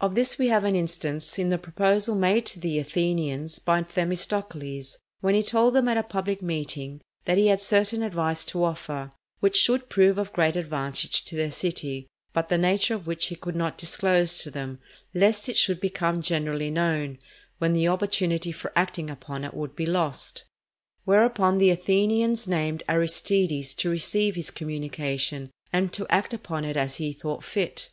Of 0.00 0.16
this 0.16 0.36
we 0.36 0.48
have 0.48 0.64
an 0.64 0.74
instance 0.74 1.38
in 1.38 1.50
the 1.50 1.56
proposal 1.56 2.16
made 2.16 2.44
to 2.46 2.58
the 2.58 2.80
Athenians 2.80 3.60
by 3.60 3.80
Themistocles, 3.84 4.98
when 5.20 5.36
he 5.36 5.44
told 5.44 5.74
them 5.76 5.86
at 5.86 5.96
a 5.96 6.02
public 6.02 6.42
meeting 6.42 7.00
that 7.24 7.38
he 7.38 7.46
had 7.46 7.62
certain 7.62 8.02
advice 8.02 8.44
to 8.46 8.64
offer 8.64 9.12
which 9.38 9.68
would 9.68 9.88
prove 9.88 10.18
of 10.18 10.32
great 10.32 10.56
advantage 10.56 11.24
to 11.26 11.36
their 11.36 11.52
city, 11.52 12.08
but 12.32 12.48
the 12.48 12.58
nature 12.58 12.96
of 12.96 13.06
which 13.06 13.26
he 13.26 13.36
could 13.36 13.54
not 13.54 13.78
disclose 13.78 14.38
to 14.38 14.50
them, 14.50 14.80
lest 15.14 15.48
it 15.48 15.56
should 15.56 15.78
become 15.80 16.20
generally 16.20 16.72
known, 16.72 17.18
when 17.58 17.72
the 17.72 17.86
opportunity 17.86 18.50
for 18.50 18.72
acting 18.74 19.08
upon 19.08 19.44
it 19.44 19.54
would 19.54 19.76
be 19.76 19.86
lost. 19.86 20.42
Whereupon 21.04 21.58
the 21.58 21.70
Athenians 21.70 22.48
named 22.48 22.82
Aristides 22.88 23.72
to 23.74 23.88
receive 23.88 24.34
his 24.34 24.50
communication, 24.50 25.52
and 25.72 25.92
to 25.92 26.08
act 26.08 26.34
upon 26.34 26.64
it 26.64 26.76
as 26.76 26.96
he 26.96 27.12
thought 27.12 27.44
fit. 27.44 27.92